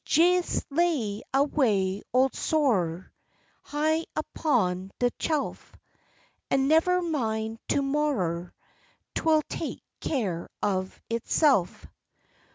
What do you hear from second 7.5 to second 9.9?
to morrer, 'Twill take